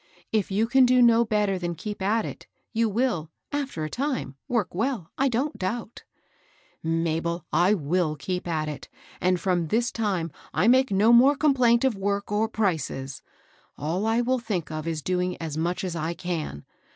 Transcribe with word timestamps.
If 0.31 0.49
you 0.49 0.65
can 0.65 0.87
do 0.87 0.99
no 0.99 1.23
better 1.23 1.59
than 1.59 1.75
keep 1.75 2.01
at 2.01 2.25
it, 2.25 2.47
you 2.73 2.89
will, 2.89 3.29
after 3.51 3.83
a 3.83 3.89
time, 3.91 4.33
work 4.47 4.73
well, 4.73 5.11
I 5.15 5.29
don't 5.29 5.59
doubt." 5.59 6.05
^^ 6.85 6.89
Mabel, 6.89 7.45
I 7.53 7.75
iMl 7.75 8.17
keep 8.17 8.47
at 8.47 8.67
it; 8.67 8.89
and 9.21 9.39
from 9.39 9.67
this 9.67 9.91
time 9.91 10.31
I 10.55 10.63
18 10.63 10.71
J 10.71 10.77
194 10.79 10.79
MABEL 10.79 10.79
ROSS. 10.79 10.79
make 10.79 10.97
no 10.97 11.13
more 11.13 11.35
complaint 11.35 11.83
of 11.83 12.01
work 12.01 12.31
or 12.31 12.49
prices; 12.49 13.21
all 13.77 14.07
I 14.07 14.21
will 14.21 14.39
think 14.39 14.71
of 14.71 14.87
is 14.87 15.03
doing 15.03 15.37
as 15.39 15.55
mncli 15.55 15.83
as 15.83 15.95
I 15.95 16.15
can. 16.15 16.65